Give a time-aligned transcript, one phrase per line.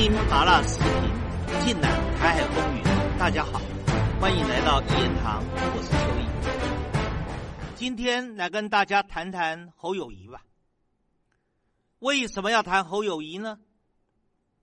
[0.00, 2.84] 听麻辣视频，尽览台海风云。
[3.18, 3.60] 大家好，
[4.20, 7.74] 欢迎来到一言堂，我是邱毅。
[7.74, 10.44] 今天来跟大家谈谈侯友谊吧。
[11.98, 13.58] 为什么要谈侯友谊呢？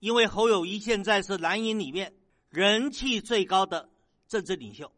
[0.00, 2.12] 因为侯友谊现在是蓝营里面
[2.50, 3.88] 人气最高的
[4.28, 4.92] 政治领袖，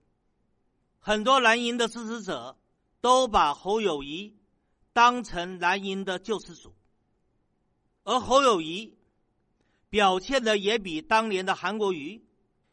[0.98, 2.58] 很多蓝营的支持者
[3.00, 4.36] 都把侯友谊
[4.92, 6.74] 当成蓝营的救世主，
[8.02, 8.98] 而侯友谊。
[9.94, 12.20] 表现的也比当年的韩国瑜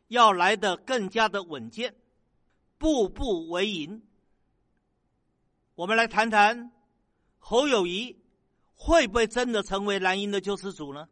[0.07, 1.95] 要来的更加的稳健，
[2.79, 4.01] 步步为营。
[5.75, 6.71] 我们来谈谈
[7.37, 8.19] 侯友谊
[8.73, 11.07] 会不会真的成为蓝营的救世主呢？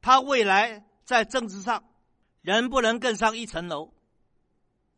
[0.00, 1.82] 他未来在政治上
[2.42, 3.92] 能不能更上一层楼？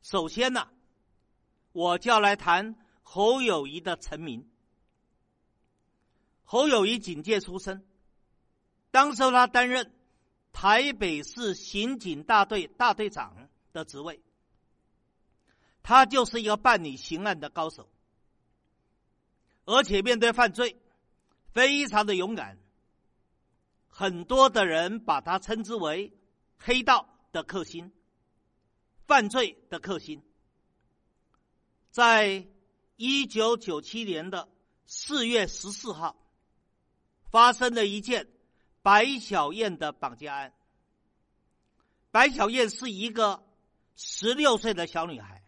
[0.02, 0.68] 首先呢，
[1.72, 4.46] 我就要来谈侯友谊的成名。
[6.44, 7.82] 侯友谊警界出身。
[8.90, 9.92] 当时他担任
[10.52, 14.22] 台北市刑警大队大队长的职位，
[15.82, 17.90] 他就是一个办理刑案的高手，
[19.66, 20.80] 而且面对犯罪
[21.52, 22.58] 非常的勇敢。
[23.88, 26.16] 很多的人把他称之为
[26.56, 27.92] “黑道的克星”，
[29.06, 30.22] 犯罪的克星。
[31.90, 32.46] 在
[32.96, 34.48] 一九九七年的
[34.86, 36.16] 四月十四号，
[37.30, 38.26] 发生了一件。
[38.86, 40.54] 白小燕的绑架案。
[42.12, 43.42] 白小燕是一个
[43.96, 45.42] 十六岁的小女孩，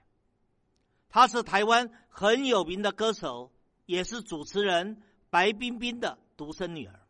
[1.09, 3.53] 她是台湾很有名的歌手，
[3.87, 5.01] 也是主持人
[5.31, 7.07] 白冰冰的独生女儿。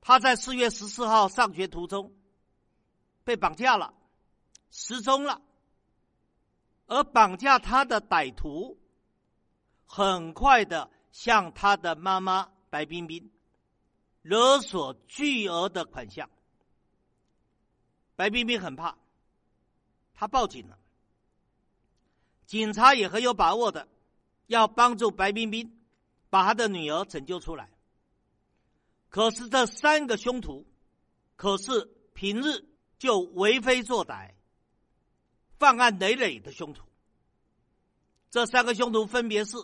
[0.00, 2.12] 她在四月十四号上学途中
[3.22, 3.94] 被绑架了，
[4.72, 5.40] 失踪了。
[6.88, 8.76] 而绑架她的歹徒
[9.86, 13.30] 很快的向她的妈妈白冰冰。
[14.22, 16.30] 勒索巨额的款项，
[18.14, 18.96] 白冰冰很怕，
[20.14, 20.78] 他报警了。
[22.46, 23.88] 警察也很有把握的，
[24.46, 25.76] 要帮助白冰冰
[26.30, 27.68] 把他的女儿拯救出来。
[29.08, 30.64] 可是这三个凶徒，
[31.34, 32.64] 可是平日
[32.98, 34.34] 就为非作歹、
[35.58, 36.86] 犯案累累的凶徒。
[38.30, 39.56] 这三个凶徒分别是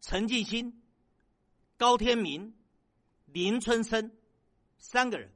[0.00, 0.82] 陈继新、
[1.76, 2.57] 高天明。
[3.32, 4.10] 林春生
[4.78, 5.30] 三个人，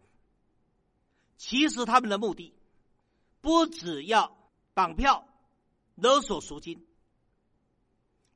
[1.36, 2.54] 其实他们的目的
[3.40, 4.36] 不只要
[4.74, 5.28] 绑票、
[5.94, 6.86] 勒索赎金，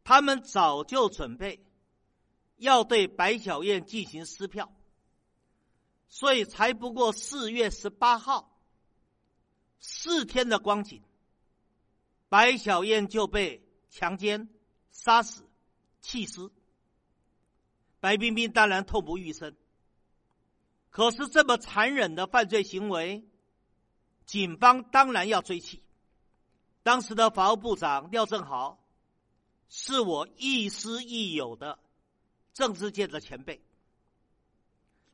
[0.05, 1.65] 他们早就准备
[2.57, 4.73] 要对白小燕进行撕票，
[6.09, 8.59] 所以才不过四月十八号，
[9.79, 11.03] 四天的光景，
[12.29, 14.49] 白小燕就被强奸、
[14.91, 15.49] 杀死、
[16.01, 16.51] 弃尸。
[17.99, 19.57] 白冰冰当然痛不欲生，
[20.91, 23.25] 可是这么残忍的犯罪行为，
[24.27, 25.83] 警方当然要追起。
[26.83, 28.79] 当时的法务部长廖正豪，
[29.69, 31.79] 是我亦师亦友的
[32.53, 33.61] 政治界的前辈，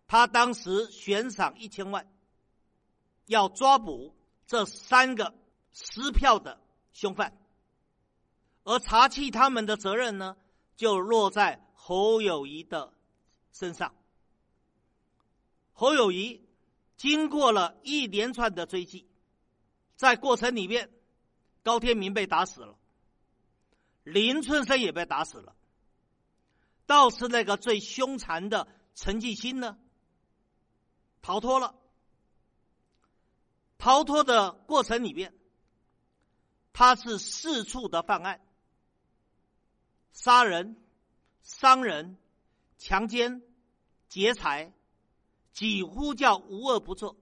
[0.07, 2.07] 他当时悬赏一千万，
[3.27, 4.15] 要抓捕
[4.47, 5.33] 这三个
[5.73, 6.61] 撕票的
[6.93, 7.39] 凶犯，
[8.65, 10.37] 而查缉他们的责任呢，
[10.77, 11.65] 就落在。
[11.85, 12.93] 侯友谊的
[13.51, 13.93] 身上，
[15.73, 16.41] 侯友谊
[16.97, 19.09] 经过了一连串的追击，
[19.97, 20.93] 在过程里面，
[21.65, 22.79] 高天明被打死了，
[24.05, 25.57] 林春生也被打死了，
[26.87, 29.77] 倒是那个最凶残的陈继新呢，
[31.21, 31.75] 逃脱了。
[33.77, 35.35] 逃脱的过程里面，
[36.73, 38.41] 他是四处的犯案，
[40.13, 40.77] 杀人。
[41.43, 42.17] 伤人、
[42.79, 43.43] 强奸、
[44.09, 44.73] 劫财，
[45.53, 47.17] 几乎叫无恶不作。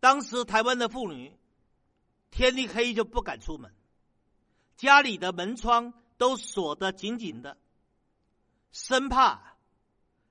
[0.00, 1.36] 当时台湾的妇女
[2.30, 3.74] 天一黑就不敢出门，
[4.76, 7.58] 家里的门窗都锁得紧紧的，
[8.70, 9.56] 生怕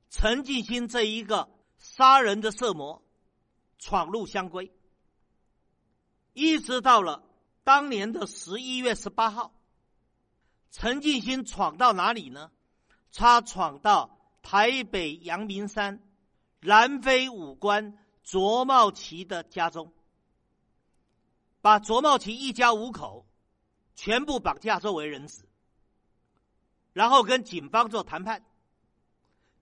[0.09, 3.03] 陈进兴这一个杀人的色魔
[3.77, 4.71] 闯入香闺。
[6.33, 7.23] 一直到了
[7.63, 9.51] 当年的十一月十八号。
[10.71, 12.51] 陈进兴闯到哪里呢？
[13.17, 16.03] 他闯到台北阳明山
[16.59, 19.93] 南非武官卓茂奇的家中，
[21.61, 23.25] 把卓茂奇一家五口
[23.95, 25.47] 全部绑架作为人质，
[26.91, 28.45] 然后跟警方做谈判，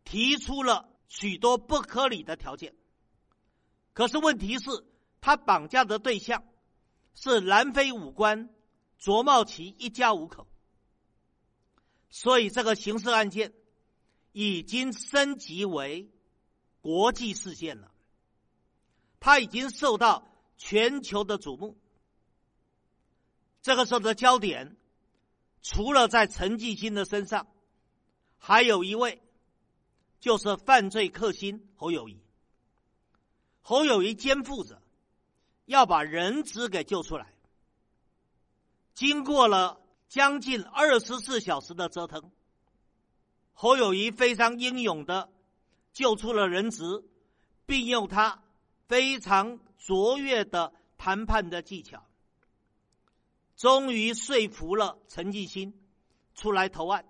[0.03, 2.73] 提出了许多不合理的条件。
[3.93, 4.65] 可是问题是，
[5.21, 6.43] 他绑架的对象
[7.13, 8.49] 是南非武官
[8.97, 10.47] 卓茂奇一家五口。
[12.15, 13.55] 所以，这个刑事案件
[14.33, 16.11] 已经升级为
[16.79, 17.91] 国际事件了，
[19.19, 21.75] 他已经受到全球的瞩目。
[23.63, 24.77] 这个时候的焦点，
[25.63, 27.47] 除了在陈继新的身上，
[28.37, 29.19] 还有一位，
[30.19, 32.21] 就是犯罪克星侯友谊。
[33.63, 34.79] 侯友谊肩负着
[35.65, 37.33] 要把人质给救出来。
[38.93, 39.81] 经过了
[40.13, 42.29] 将近二十四小时的折腾，
[43.51, 45.31] 侯友谊非常英勇的
[45.91, 47.03] 救出了人质，
[47.65, 48.43] 并用他
[48.87, 52.05] 非常卓越的谈判的技巧。
[53.55, 55.73] 终于说服了陈继新
[56.35, 57.03] 出来投案，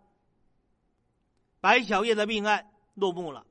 [1.60, 3.46] 白小燕的命案落幕了。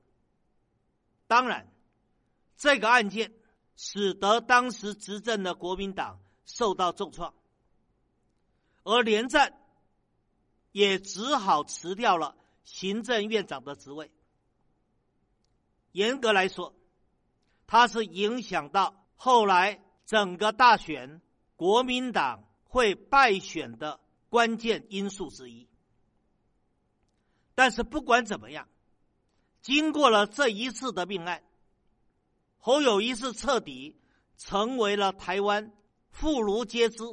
[1.26, 1.70] 当然，
[2.56, 3.34] 这个案件
[3.76, 7.34] 使得当时执政的国民党受到重创，
[8.84, 9.58] 而连战
[10.73, 14.11] 也只好辞掉了行政院长的职位。
[15.93, 16.75] 严格来说，
[17.67, 21.20] 他是影响到后来整个大选
[21.56, 22.44] 国民党。
[22.73, 24.00] 会败选的
[24.31, 25.69] 关键因素之一。
[27.55, 28.67] 但是不管怎么样，
[29.61, 31.43] 经过了这一次的命案，
[32.56, 34.00] 侯友谊是彻底
[34.38, 35.70] 成为了台湾
[36.08, 37.05] 妇孺皆知、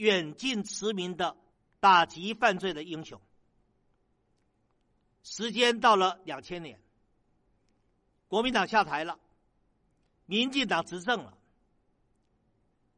[0.00, 1.36] 远近驰名的
[1.78, 3.20] 打击犯罪的英雄。
[5.22, 6.80] 时间到了两千年，
[8.26, 9.20] 国民党下台了，
[10.24, 11.36] 民进党执政了。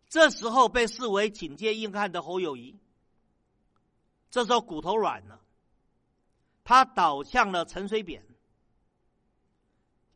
[0.09, 2.79] 这时候被视为警戒硬汉的侯友谊，
[4.31, 5.41] 这时候骨头软了，
[6.63, 8.25] 他倒向了陈水扁。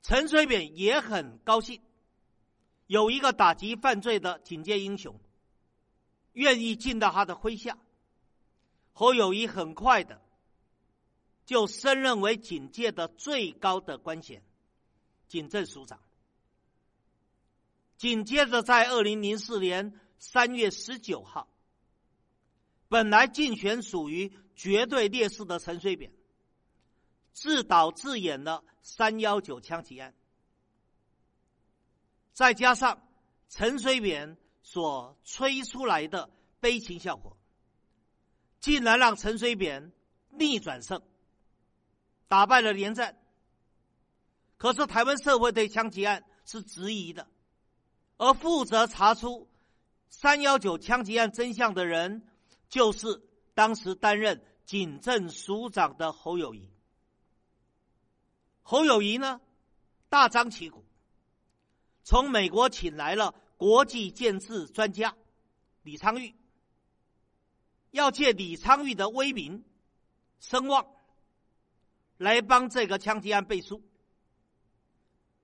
[0.02, 1.82] 陈水扁也很高兴，
[2.86, 5.18] 有一个打击犯罪的警戒英雄，
[6.36, 7.78] 愿意进到他的麾下。
[8.92, 10.22] 侯友谊很快的
[11.44, 14.42] 就升任为警界的最高的官衔，
[15.28, 15.98] 警政署长。
[17.96, 21.48] 紧接着，在二零零四年三月十九号，
[22.88, 26.12] 本来竞选属于绝对劣势的陈水扁，
[27.32, 30.14] 自导自演了三幺九枪击案，
[32.34, 33.08] 再加上
[33.48, 34.36] 陈水扁
[34.66, 36.28] 所吹出来的
[36.58, 37.36] 悲情效果，
[38.58, 39.92] 竟然让陈水扁
[40.30, 41.00] 逆转胜，
[42.26, 43.16] 打败了连战。
[44.56, 47.28] 可是台湾社会对枪击案是质疑的。
[48.16, 49.48] 而负责查出
[50.08, 52.26] 三幺九枪击案真相的人，
[52.68, 53.22] 就是
[53.54, 56.68] 当时担任警政署长的侯友谊。
[58.62, 59.40] 侯友谊呢，
[60.08, 60.84] 大张旗鼓，
[62.02, 65.16] 从美国请来了国际建制专家
[65.82, 66.34] 李昌钰，
[67.90, 69.64] 要借李昌钰的威名、
[70.40, 70.86] 声望，
[72.18, 73.82] 来帮这个枪击案背书。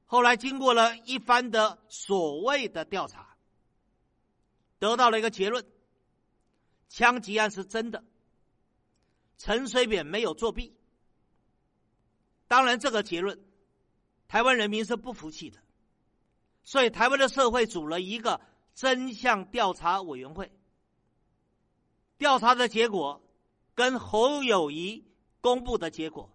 [0.04, 3.34] 后来经过了一番的所谓的调查，
[4.78, 5.64] 得到了一个结论：
[6.88, 8.04] 枪击案是真的，
[9.38, 10.76] 陈水扁没有作弊。
[12.46, 13.40] 当然，这个结论，
[14.28, 15.58] 台湾人民是不服气的，
[16.64, 18.40] 所以台湾的社会组了一个
[18.74, 20.52] 真相调查委员会。
[22.18, 23.22] 调查的结果
[23.74, 25.04] 跟侯友谊
[25.40, 26.30] 公布的结果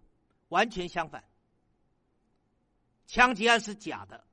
[0.48, 1.24] 完全相反。
[3.06, 4.26] 枪击案是假的，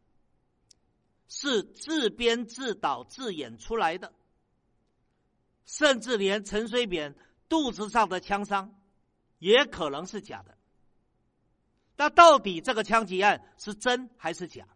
[1.30, 4.14] 是自编自导自演出来的，
[5.66, 7.16] 甚至连陈水扁
[7.48, 8.78] 肚子上的枪伤
[9.40, 10.58] 也可能是假的。
[11.96, 14.68] 那到底这个枪击案是真还是假？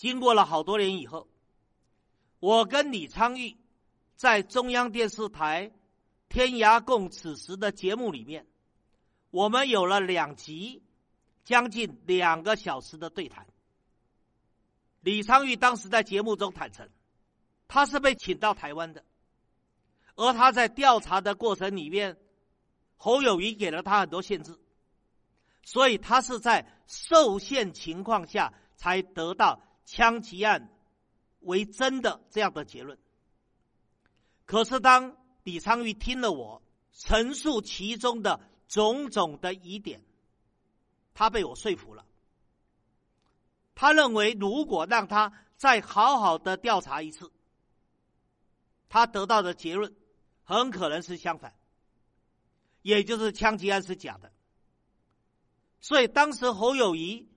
[0.00, 1.28] 经过了好多年以后，
[2.38, 3.58] 我跟李昌钰
[4.16, 5.68] 在中央电视台
[6.30, 8.46] 《天涯共此时》的节目里面，
[9.30, 10.82] 我们有了两集。
[11.44, 13.46] 将近两个小时的对谈，
[15.00, 16.88] 李昌钰当时在节目中坦诚，
[17.66, 19.04] 他是被请到台湾的，
[20.14, 22.16] 而他在调查的过程里面，
[22.96, 24.56] 侯友谊给了他很多限制，
[25.62, 30.68] 所以他是在受限情况下才得到枪击案
[31.40, 32.98] 为真的这样的结论。
[34.44, 40.02] 可是当李昌钰听了我陈述其中的种种的疑点。
[41.12, 42.06] 他被我说服了。
[43.74, 47.30] 他认为，如果让他再好好的调查一次，
[48.88, 49.94] 他得到的结论
[50.42, 51.54] 很可能是相反，
[52.82, 54.32] 也就是枪击案是假的。
[55.80, 57.28] 所以当时侯友谊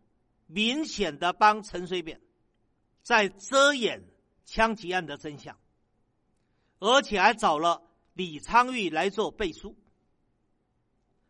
[0.47, 2.21] 明显的帮陈水扁
[3.03, 4.03] 在遮掩
[4.45, 5.55] 枪击案的真相，
[6.79, 7.83] 而且还找了
[8.13, 9.77] 李昌钰来做背书。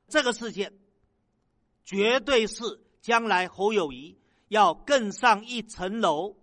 [0.07, 0.79] 这个事件。
[1.85, 2.63] 绝对是
[3.01, 6.37] 将来侯友谊要更上一层楼，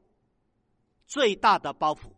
[1.07, 2.13] 最大的包袱。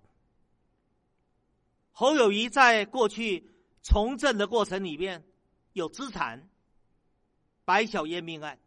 [1.93, 3.49] 侯友谊在过去
[3.81, 5.25] 从政的过程里面
[5.73, 6.51] 有资产，
[7.65, 8.59] 白小燕命案，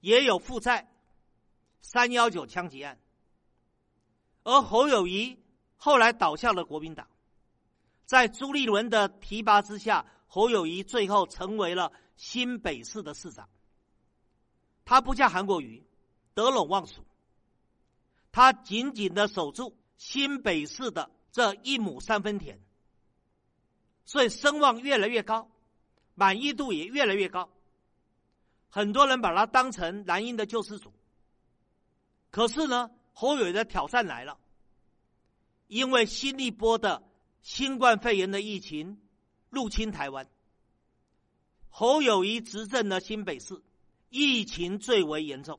[0.00, 0.90] 也有负债，
[1.82, 2.98] 三幺九枪击案。
[4.46, 5.36] 而侯友谊
[5.76, 7.08] 后来倒向了国民党，
[8.04, 13.48] 在朱立伦的提拔之下，侯友谊最后成为了新北市的市长。
[14.84, 15.84] 他不像韩国瑜
[16.32, 17.04] 得陇望蜀，
[18.30, 22.60] 他紧紧的守住新北市的这一亩三分田，
[24.04, 25.50] 所以声望越来越高，
[26.14, 27.50] 满意度也越来越高。
[28.68, 30.92] 很多人把他当成蓝营的救世主。
[32.30, 34.38] 可是呢，侯友的挑战来了，
[35.68, 37.02] 因为新一波的
[37.40, 39.00] 新冠肺炎的疫情
[39.48, 40.28] 入侵台湾，
[41.70, 43.62] 侯友谊执政的新北市。
[44.10, 45.58] 疫情最为严重，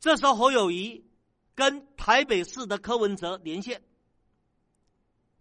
[0.00, 1.04] 这时候侯友谊
[1.54, 3.82] 跟台北市的柯文哲连线，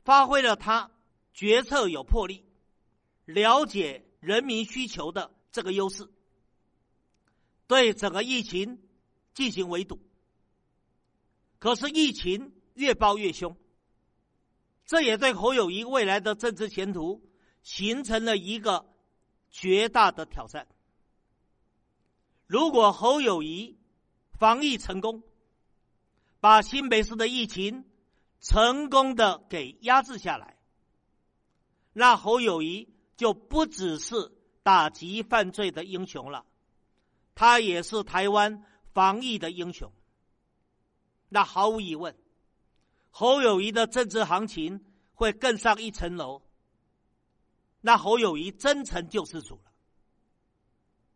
[0.03, 0.91] 发挥了他
[1.34, 2.46] 决策有魄力、
[3.24, 6.10] 了解人民需求的这个优势，
[7.65, 8.82] 对整个疫情
[9.34, 10.00] 进行围堵。
[11.65, 13.57] 可是疫情越爆越凶，
[14.86, 17.27] 这也对侯友谊未来的政治前途
[17.63, 18.86] 形成了一个
[19.50, 20.67] 绝大的挑战。
[22.45, 23.79] 如果侯友谊
[24.34, 25.24] 防疫成功，
[26.39, 27.84] 把新北市的疫情
[28.39, 30.60] 成功的给压制下来，
[31.93, 34.31] 那侯友谊就不只是
[34.62, 36.45] 打击犯罪的英雄了，
[37.34, 39.91] 他也是台湾防疫的英雄。
[41.35, 42.15] 那毫无疑问，
[43.11, 46.41] 侯友谊的政治行情会更上一层楼。
[47.81, 49.73] 那侯友谊真成救世主了。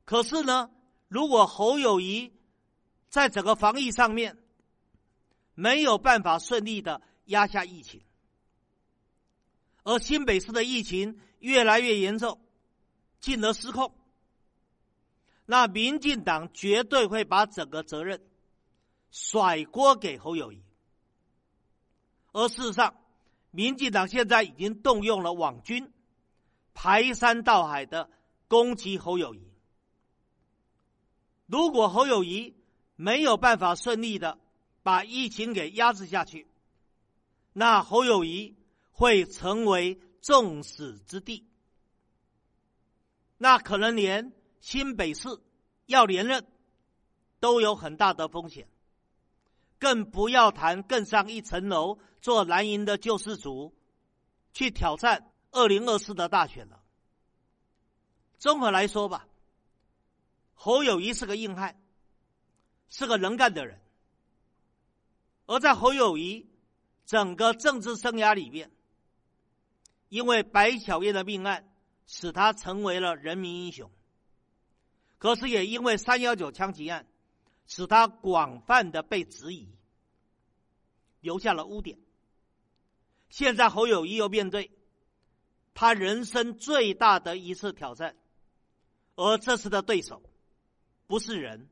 [0.04, 0.70] 可是呢？
[1.08, 2.34] 如果侯友谊
[3.08, 4.38] 在整个防疫上面
[5.56, 8.02] 没有办法顺利的压下疫情，
[9.84, 12.42] 而新北市的疫情越来越严重，
[13.22, 13.96] 进而失控，
[15.46, 18.29] 那民进党绝对会把整个责任
[19.12, 20.64] 甩锅给侯友谊。
[22.32, 22.96] 而事实上，
[23.52, 25.92] 民进党现在已经动用了网军，
[26.74, 28.10] 排山倒海的
[28.48, 29.52] 攻击侯友谊。
[31.48, 32.56] 如果侯友谊
[32.96, 34.40] 没有办法顺利的
[34.84, 36.48] 把疫情给压制下去，
[37.54, 38.56] 那侯友谊
[38.92, 41.44] 会成为众矢之的，
[43.38, 45.28] 那可能连新北市
[45.88, 46.46] 要连任
[47.40, 48.68] 都有很大的风险，
[49.80, 53.74] 更不要谈更上一层楼做蓝营的救世主，
[54.54, 56.84] 去挑战二零二四的大选了。
[58.38, 59.26] 综合来说吧。
[60.54, 61.82] 侯友谊是个硬汉，
[62.90, 63.80] 是个能干的人。
[65.46, 66.50] 而在侯友谊
[67.06, 68.70] 整个政治生涯里面，
[70.10, 71.74] 因为白晓燕的命案
[72.06, 73.90] 使他成为了人民英雄，
[75.18, 77.08] 可是也因为三幺九枪击案
[77.70, 79.70] 使他广泛的被质疑，
[81.22, 82.00] 留下了污点。
[83.30, 84.72] 现在侯友谊又面对
[85.76, 88.18] 他人生最大的一次挑战，
[89.16, 90.24] 而这次的对手。
[91.06, 91.70] 不是人，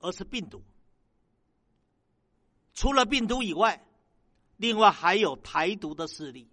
[0.00, 0.64] 而是病毒。
[2.74, 3.86] 除了病毒以外，
[4.56, 6.50] 另外还有台独的势力。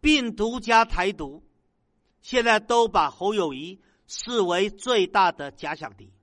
[0.00, 1.42] 病毒加台独，
[2.22, 6.13] 现在都把侯友谊视为最大的假想敌。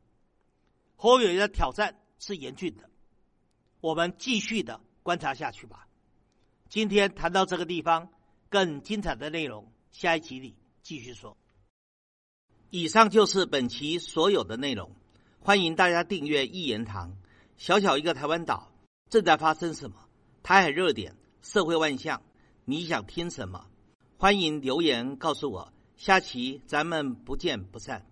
[1.03, 2.88] 侯友谊的挑战是严峻的，
[3.79, 5.88] 我们继续的观察下去吧。
[6.70, 8.10] 今天谈到这个地方，
[8.50, 11.36] 更精彩的内容，下一集里继续说。
[12.70, 14.96] 以上就是本期所有的内容，
[15.39, 17.17] 欢迎大家订阅一言堂。
[17.58, 18.72] 小小一个台湾岛，
[19.10, 20.08] 正在发生什么？
[20.43, 22.22] 台海热点，社会万象，
[22.63, 23.65] 你想听什么？
[24.20, 25.74] 欢迎留言告诉我。
[25.98, 28.05] 下期咱们不见不散。